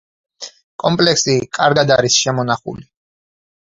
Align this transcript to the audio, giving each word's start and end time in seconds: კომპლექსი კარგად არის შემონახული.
კომპლექსი 0.85 1.37
კარგად 1.61 1.97
არის 2.01 2.21
შემონახული. 2.25 2.93